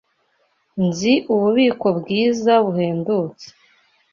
Nzi 0.85 1.13
ububiko 1.33 1.87
bwiza 1.99 2.53
buhendutse. 2.65 3.47